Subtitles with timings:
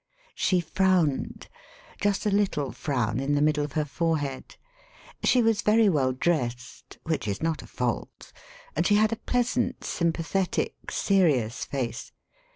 [0.23, 1.47] '* She frowned—
[2.01, 4.55] ^just a little frown in the middle of her forehead.
[5.23, 8.33] She was very well dressed (which is not a fault),
[8.75, 12.13] and she had a pleasant, sjrmpa thetic, serious face.